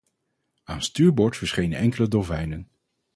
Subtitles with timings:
[0.63, 2.69] Aan stuurboord verschenen enkele dolfijnen.